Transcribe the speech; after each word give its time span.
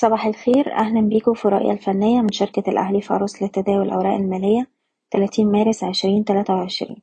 صباح 0.00 0.26
الخير 0.26 0.72
أهلا 0.72 1.00
بيكم 1.00 1.34
في 1.34 1.44
الرؤية 1.44 1.72
الفنية 1.72 2.20
من 2.20 2.32
شركة 2.32 2.70
الأهلي 2.70 3.00
فاروس 3.00 3.42
لتداول 3.42 3.86
الأوراق 3.86 4.14
المالية 4.14 4.70
30 5.12 5.52
مارس 5.52 5.84
2023 5.84 6.96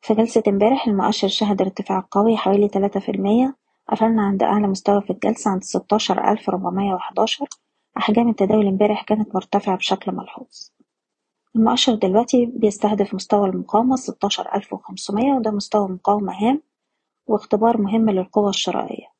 في 0.00 0.14
جلسة 0.14 0.42
امبارح 0.48 0.86
المؤشر 0.86 1.28
شهد 1.28 1.62
ارتفاع 1.62 2.08
قوي 2.10 2.36
حوالي 2.36 2.68
3% 2.68 3.54
قفلنا 3.88 4.22
عند 4.22 4.42
أعلى 4.42 4.66
مستوى 4.66 5.02
في 5.02 5.10
الجلسة 5.10 5.50
عند 5.50 5.64
16411 5.64 7.46
أحجام 7.96 8.28
التداول 8.28 8.66
امبارح 8.66 9.02
كانت 9.02 9.34
مرتفعة 9.34 9.76
بشكل 9.76 10.12
ملحوظ. 10.12 10.70
المؤشر 11.56 11.94
دلوقتي 11.94 12.46
بيستهدف 12.46 13.14
مستوى 13.14 13.48
المقاومة 13.48 13.96
16500 13.96 15.32
وده 15.32 15.50
مستوى 15.50 15.88
مقاومة 15.88 16.32
هام 16.32 16.62
واختبار 17.26 17.80
مهم 17.80 18.10
للقوة 18.10 18.48
الشرائية. 18.48 19.12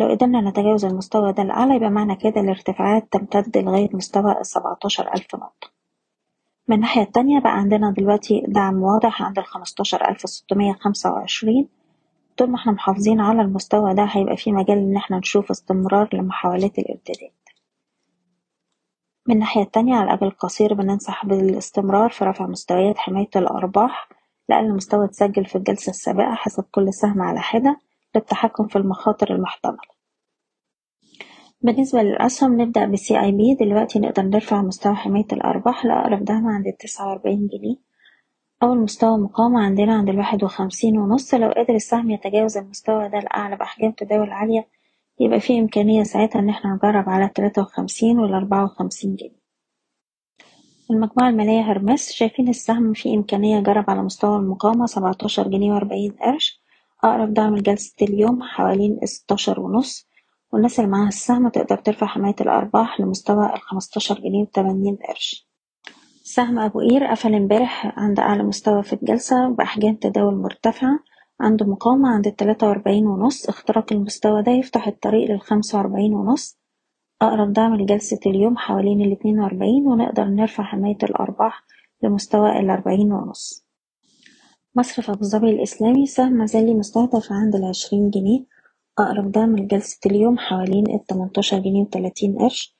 لو 0.00 0.08
قدرنا 0.08 0.40
نتجاوز 0.50 0.84
المستوى 0.84 1.32
ده 1.32 1.42
الأعلى 1.42 1.74
يبقى 1.76 1.90
معنى 1.90 2.16
كده 2.16 2.40
الارتفاعات 2.40 3.08
تمتد 3.12 3.58
لغاية 3.58 3.88
مستوى 3.92 4.40
السبعتاشر 4.40 5.14
ألف 5.14 5.34
نقطة. 5.34 5.70
من 6.68 6.76
الناحية 6.76 7.02
التانية 7.02 7.40
بقى 7.40 7.52
عندنا 7.58 7.90
دلوقتي 7.90 8.44
دعم 8.48 8.82
واضح 8.82 9.22
عند 9.22 9.38
الخمستاشر 9.38 10.08
ألف 10.08 10.20
ستمية 10.20 10.72
خمسة 10.72 11.12
وعشرين. 11.12 11.68
طول 12.36 12.50
ما 12.50 12.56
إحنا 12.56 12.72
محافظين 12.72 13.20
على 13.20 13.42
المستوى 13.42 13.94
ده 13.94 14.04
هيبقى 14.04 14.36
في 14.36 14.52
مجال 14.52 14.78
إن 14.78 14.96
إحنا 14.96 15.18
نشوف 15.18 15.50
استمرار 15.50 16.08
لمحاولات 16.12 16.78
الارتداد 16.78 17.30
من 19.28 19.34
الناحية 19.34 19.62
التانية 19.62 19.94
على 19.94 20.04
الأجل 20.04 20.26
القصير 20.26 20.74
بننصح 20.74 21.26
بالاستمرار 21.26 22.10
في 22.10 22.24
رفع 22.24 22.46
مستويات 22.46 22.98
حماية 22.98 23.28
الأرباح 23.36 24.08
لأقل 24.48 24.74
مستوى 24.74 25.04
اتسجل 25.04 25.44
في 25.44 25.56
الجلسة 25.58 25.90
السابقة 25.90 26.34
حسب 26.34 26.64
كل 26.70 26.94
سهم 26.94 27.22
على 27.22 27.40
حدة. 27.40 27.80
للتحكم 28.16 28.66
في 28.66 28.76
المخاطر 28.76 29.34
المحتملة. 29.34 30.00
بالنسبة 31.62 32.02
للأسهم 32.02 32.60
نبدأ 32.60 32.92
أي 33.10 33.32
بي 33.32 33.54
دلوقتي 33.60 33.98
نقدر 33.98 34.22
نرفع 34.22 34.62
مستوى 34.62 34.94
حماية 34.94 35.26
الأرباح 35.32 35.84
لأقرب 35.84 36.24
دعم 36.24 36.46
عند 36.46 36.66
التسعة 36.66 37.08
وأربعين 37.08 37.46
جنيه. 37.46 37.76
أول 38.62 38.78
مستوى 38.78 39.18
مقاومة 39.18 39.60
عندنا 39.60 39.94
عند 39.94 40.08
الواحد 40.08 40.44
وخمسين 40.44 40.98
ونص. 40.98 41.34
لو 41.34 41.48
قدر 41.50 41.74
السهم 41.74 42.10
يتجاوز 42.10 42.56
المستوى 42.56 43.08
ده 43.08 43.18
الأعلى 43.18 43.56
بأحجام 43.56 43.90
تداول 43.92 44.30
عالية 44.30 44.68
يبقى 45.20 45.40
في 45.40 45.58
إمكانية 45.58 46.02
ساعتها 46.02 46.38
إن 46.38 46.48
إحنا 46.48 46.74
نجرب 46.74 47.08
على 47.08 47.24
التلاتة 47.24 47.62
وخمسين 47.62 48.18
والأربعة 48.18 48.64
وخمسين 48.64 49.16
جنيه. 49.16 49.40
المجموعة 50.90 51.28
المالية 51.30 51.60
هرمس. 51.60 52.12
شايفين 52.12 52.48
السهم 52.48 52.92
في 52.92 53.14
إمكانية 53.14 53.56
يجرب 53.56 53.90
على 53.90 54.02
مستوى 54.02 54.36
المقاومة 54.36 54.86
سبعتاشر 54.86 55.48
جنيه 55.48 55.72
وأربعين 55.72 56.12
قرش. 56.12 56.60
أقرب 57.04 57.34
دعم 57.34 57.56
لجلسة 57.56 57.94
اليوم 58.02 58.42
حوالين 58.42 58.98
ستاشر 59.04 59.60
ونص 59.60 60.06
والناس 60.52 60.80
اللي 60.80 60.90
معاها 60.90 61.08
السهم 61.08 61.48
تقدر 61.48 61.76
ترفع 61.78 62.06
حماية 62.06 62.34
الأرباح 62.40 63.00
لمستوى 63.00 63.52
الخمستاشر 63.54 64.14
جنيه 64.20 64.42
وتمانين 64.42 64.98
قرش. 65.08 65.48
سهم 66.22 66.58
أبو 66.58 66.80
قير 66.80 67.04
قفل 67.04 67.34
امبارح 67.34 67.98
عند 67.98 68.20
أعلى 68.20 68.42
مستوى 68.42 68.82
في 68.82 68.92
الجلسة 68.92 69.48
بأحجام 69.48 69.94
تداول 69.94 70.34
مرتفعة 70.34 70.98
عنده 71.40 71.66
مقاومة 71.66 72.08
عند 72.08 72.26
التلاتة 72.26 72.66
وأربعين 72.68 73.06
ونص 73.06 73.48
اختراق 73.48 73.92
المستوى 73.92 74.42
ده 74.42 74.52
يفتح 74.52 74.86
الطريق 74.86 75.30
للخمسة 75.30 75.78
وأربعين 75.78 76.14
ونص. 76.14 76.58
أقرب 77.22 77.52
دعم 77.52 77.74
لجلسة 77.74 78.20
اليوم 78.26 78.56
حوالين 78.56 79.00
الاتنين 79.00 79.40
وأربعين 79.40 79.86
ونقدر 79.86 80.24
نرفع 80.24 80.64
حماية 80.64 80.98
الأرباح 81.02 81.62
لمستوى 82.02 82.60
الأربعين 82.60 83.12
ونص. 83.12 83.69
مصرف 84.74 85.10
أبو 85.10 85.24
ظبي 85.24 85.50
الإسلامي 85.50 86.06
سهم 86.06 86.32
مازال 86.32 86.78
مستهدف 86.78 87.32
عند 87.32 87.54
العشرين 87.56 88.10
جنيه 88.10 88.44
أقرب 88.98 89.32
دعم 89.32 89.56
لجلسة 89.56 89.98
اليوم 90.06 90.38
حوالين 90.38 90.90
التمنتاشر 90.94 91.58
جنيه 91.58 91.82
وتلاتين 91.82 92.38
قرش. 92.38 92.76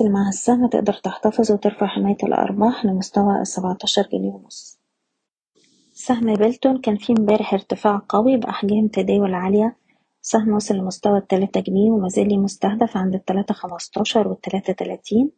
اللي 0.00 0.12
معاها 0.12 0.28
السهم 0.28 0.66
تقدر 0.66 0.92
تحتفظ 0.92 1.52
وترفع 1.52 1.86
حماية 1.86 2.16
الأرباح 2.22 2.84
لمستوى 2.84 3.40
السبعتاشر 3.40 4.08
جنيه 4.12 4.30
ونص. 4.30 4.80
سهم 5.94 6.34
بيلتون 6.34 6.80
كان 6.80 6.96
فيه 6.96 7.14
امبارح 7.18 7.54
ارتفاع 7.54 8.02
قوي 8.08 8.36
بأحجام 8.36 8.88
تداول 8.88 9.34
عالية. 9.34 9.76
سهم 10.22 10.48
وصل 10.52 10.74
لمستوى 10.74 11.18
التلاتة 11.18 11.60
جنيه 11.60 11.90
ومازال 11.90 12.42
مستهدف 12.42 12.96
عند 12.96 13.14
التلاتة 13.14 13.54
خمستاشر 13.54 14.28
والتلاتة 14.28 14.72
تلاتين. 14.72 15.30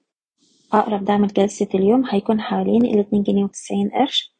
أقرب 0.73 1.05
دعم 1.05 1.25
لجلسة 1.25 1.69
اليوم 1.75 2.05
هيكون 2.11 2.41
حوالين 2.41 2.85
الاتنين 2.85 3.23
جنيه 3.23 3.45
وتسعين 3.45 3.91
قرش. 3.91 4.32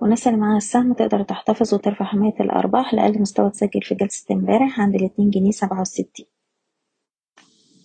والناس 0.00 0.26
اللي 0.26 0.38
معاها 0.38 0.56
السهم 0.56 0.92
تقدر 0.92 1.22
تحتفظ 1.22 1.74
وترفع 1.74 2.04
حماية 2.04 2.34
الأرباح 2.40 2.94
لأقل 2.94 3.20
مستوى 3.20 3.46
اتسجل 3.46 3.82
في 3.82 3.94
جلسة 3.94 4.34
امبارح 4.34 4.80
عند 4.80 4.94
الاتنين 4.94 5.30
جنيه 5.30 5.50
سبعة 5.50 5.80
وستين. 5.80 6.26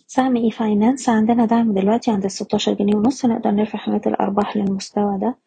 سهم 0.07 0.35
e-finance 0.35 1.09
عندنا 1.09 1.45
دعم 1.45 1.73
دلوقتي 1.73 2.11
عند 2.11 2.25
الستاشر 2.25 2.73
جنيه 2.73 2.95
ونص 2.95 3.25
نقدر 3.25 3.51
نرفع 3.51 3.79
حماية 3.79 4.01
الأرباح 4.07 4.57
للمستوى 4.57 5.17
ده. 5.19 5.37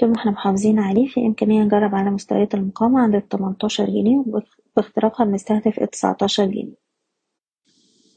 طول 0.00 0.08
ما 0.08 0.16
إحنا 0.16 0.30
محافظين 0.30 0.78
عليه 0.78 1.06
في 1.08 1.26
إمكانية 1.26 1.62
نجرب 1.62 1.94
على 1.94 2.10
مستويات 2.10 2.54
المقاومة 2.54 3.00
عند 3.00 3.14
التمنتاشر 3.14 3.86
جنيه 3.86 4.24
وباختراقها 4.26 5.24
بنستهدف 5.24 5.78
التسعتاشر 5.82 6.44
جنيه. 6.46 6.76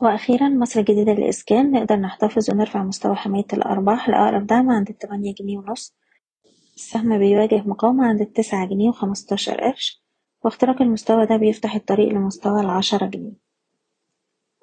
وأخيرا 0.02 0.50
مصر 0.50 0.80
الجديدة 0.80 1.14
للإسكان 1.14 1.72
نقدر 1.72 1.96
نحتفظ 1.96 2.50
ونرفع 2.52 2.84
مستوى 2.84 3.16
حماية 3.16 3.46
الأرباح 3.53 4.09
لأقرب 4.09 4.48
دعم 4.48 4.69
عند 4.72 4.90
التمانية 4.90 5.34
جنيه 5.34 5.58
ونص. 5.58 5.96
السهم 6.80 7.18
بيواجه 7.18 7.64
مقاومة 7.66 8.08
عند 8.08 8.22
التسعة 8.22 8.66
جنيه 8.66 8.90
وخمستاشر 8.90 9.62
قرش 9.62 10.04
واختراق 10.44 10.82
المستوى 10.82 11.26
ده 11.26 11.38
بيفتح 11.38 11.76
الطريق 11.76 12.10
لمستوى 12.10 12.62
العشرة 12.62 13.06
جنيه. 13.06 13.34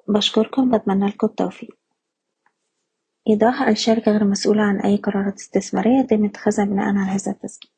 بشكركم 0.07 0.71
بتمنى 0.77 1.05
لكم 1.07 1.27
التوفيق. 1.27 1.77
إيضاح 3.29 3.61
الشركة 3.61 4.11
غير 4.11 4.23
مسؤولة 4.23 4.61
عن 4.63 4.79
أي 4.81 4.95
قرارات 4.97 5.35
استثمارية 5.35 5.99
يتم 5.99 6.25
اتخاذها 6.25 6.65
بناء 6.65 6.85
على 6.85 6.99
هذا 6.99 7.31
التسجيل. 7.31 7.71